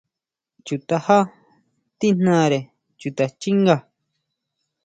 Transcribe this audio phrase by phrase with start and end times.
[0.65, 1.19] Chu tajá
[1.99, 2.59] tíjnare
[2.99, 3.75] chuta xchínga.